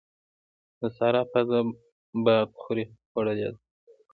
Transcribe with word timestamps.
د 0.79 0.81
سارا 0.97 1.21
پزه 1.31 1.59
بادخورې 2.23 2.83
خوړلې 3.09 3.47
ده. 3.51 3.59